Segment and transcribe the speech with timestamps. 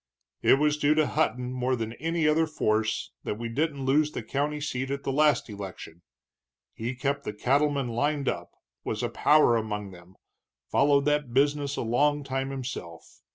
[0.41, 4.23] "It was due to Hutton, more than any other force, that we didn't lose the
[4.23, 6.01] county seat at the last election
[6.73, 8.49] he kept the cattlemen lined up,
[8.83, 10.15] was a power among them,
[10.71, 13.21] followed that business a long time himself.